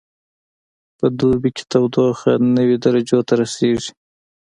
[0.97, 3.91] په دوبي کې تودوخه نوي درجو ته رسیږي